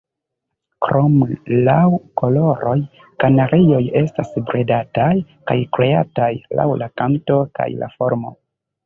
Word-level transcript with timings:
Krom 0.85 1.17
laŭ 1.67 1.81
koloroj, 2.21 2.73
kanarioj 3.23 3.81
estas 4.01 4.31
bredataj 4.47 5.11
kaj 5.53 5.59
kreataj 5.79 6.31
laŭ 6.61 6.67
la 6.83 6.89
kanto 7.03 7.39
kaj 7.61 7.69
la 7.85 7.91
formo. 8.01 8.35